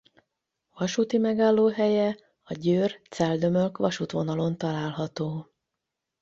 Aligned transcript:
Vasúti 0.73 1.17
megállóhelye 1.17 2.17
a 2.43 2.53
Győr–Celldömölk-vasútvonalon 2.53 4.57
található. 4.57 5.51